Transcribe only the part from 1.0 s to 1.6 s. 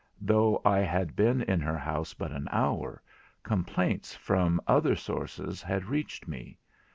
been in